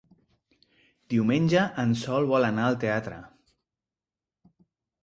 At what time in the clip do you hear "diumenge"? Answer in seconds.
1.13-1.67